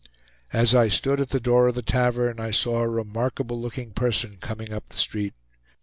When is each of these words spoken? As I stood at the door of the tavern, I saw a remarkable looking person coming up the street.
As 0.51 0.73
I 0.73 0.87
stood 0.89 1.21
at 1.21 1.29
the 1.29 1.39
door 1.39 1.67
of 1.67 1.75
the 1.75 1.83
tavern, 1.83 2.39
I 2.39 2.49
saw 2.49 2.81
a 2.81 2.89
remarkable 2.89 3.61
looking 3.61 3.91
person 3.91 4.37
coming 4.41 4.73
up 4.73 4.89
the 4.89 4.97
street. 4.97 5.35